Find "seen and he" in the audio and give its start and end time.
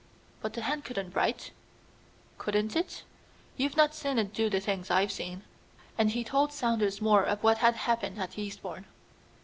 5.11-6.23